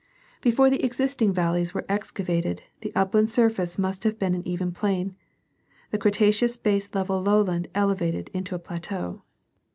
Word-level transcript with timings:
Before 0.41 0.71
the 0.71 0.83
existing 0.83 1.31
valleys 1.31 1.75
were 1.75 1.83
exca 1.83 2.21
H 2.21 2.25
k\i. 2.25 2.25
m 2.25 2.25
vated, 2.41 2.61
the 2.79 2.91
upland 2.95 3.29
surface 3.29 3.77
must 3.77 4.03
have 4.03 4.17
been 4.17 4.33
an 4.33 4.41
even 4.47 4.71
plain— 4.71 5.15
the 5.91 5.99
Cre 5.99 6.09
taceous 6.09 6.57
baselevel 6.57 7.23
lowland 7.23 7.67
elevated 7.75 8.31
into 8.33 8.55
a 8.55 8.59
plateau. 8.59 9.21